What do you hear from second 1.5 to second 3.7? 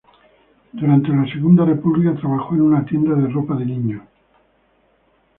República trabajó en una tienda de ropa de